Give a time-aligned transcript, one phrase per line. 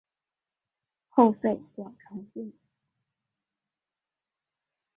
[1.09, 2.51] 后废广长郡。